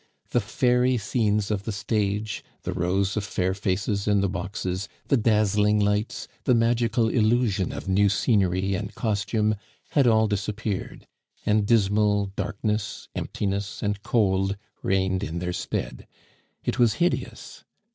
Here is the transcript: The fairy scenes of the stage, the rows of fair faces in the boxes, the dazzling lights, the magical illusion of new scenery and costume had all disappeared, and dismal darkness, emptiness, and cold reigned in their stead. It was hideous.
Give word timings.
The 0.31 0.41
fairy 0.41 0.97
scenes 0.97 1.51
of 1.51 1.61
the 1.61 1.71
stage, 1.71 2.43
the 2.63 2.73
rows 2.73 3.15
of 3.15 3.23
fair 3.23 3.53
faces 3.53 4.07
in 4.07 4.19
the 4.21 4.27
boxes, 4.27 4.89
the 5.09 5.15
dazzling 5.15 5.79
lights, 5.79 6.27
the 6.45 6.55
magical 6.55 7.07
illusion 7.07 7.71
of 7.71 7.87
new 7.87 8.09
scenery 8.09 8.73
and 8.73 8.95
costume 8.95 9.55
had 9.89 10.07
all 10.07 10.27
disappeared, 10.27 11.05
and 11.45 11.67
dismal 11.67 12.31
darkness, 12.35 13.09
emptiness, 13.13 13.83
and 13.83 14.01
cold 14.01 14.57
reigned 14.81 15.23
in 15.23 15.37
their 15.37 15.53
stead. 15.53 16.07
It 16.63 16.79
was 16.79 16.93
hideous. 16.93 17.63